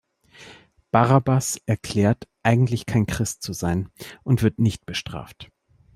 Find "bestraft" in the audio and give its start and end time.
4.87-5.51